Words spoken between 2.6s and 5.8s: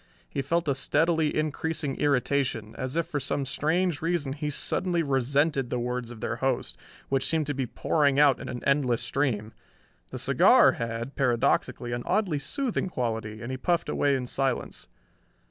as if for some strange reason he suddenly resented the